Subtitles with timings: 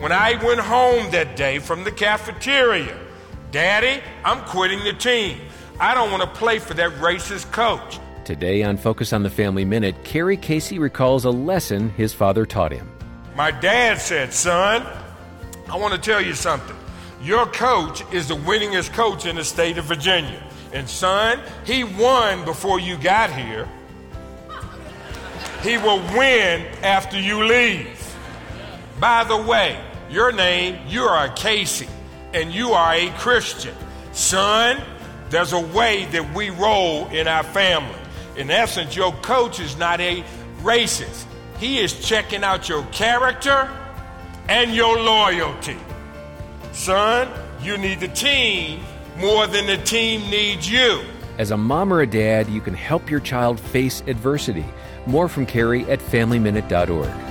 [0.00, 2.98] when I went home that day from the cafeteria.
[3.50, 5.38] Daddy, I'm quitting the team.
[5.78, 8.00] I don't want to play for that racist coach.
[8.24, 12.72] Today on Focus on the Family Minute, Carey Casey recalls a lesson his father taught
[12.72, 12.90] him.
[13.36, 14.86] My dad said, Son,
[15.68, 16.76] I want to tell you something.
[17.22, 20.42] Your coach is the winningest coach in the state of Virginia.
[20.72, 23.68] And son, he won before you got here.
[25.62, 27.96] He will win after you leave.
[28.98, 29.78] By the way,
[30.10, 31.88] your name, you are a Casey,
[32.34, 33.74] and you are a Christian.
[34.12, 34.80] Son,
[35.30, 37.98] there's a way that we roll in our family.
[38.36, 40.24] In essence, your coach is not a
[40.62, 41.24] racist.
[41.58, 43.70] He is checking out your character
[44.48, 45.76] and your loyalty.
[46.72, 47.28] Son,
[47.62, 48.80] you need the team
[49.18, 51.02] more than the team needs you.
[51.38, 54.64] As a mom or a dad, you can help your child face adversity.
[55.06, 57.29] More from Carey at FamilyMinute.org.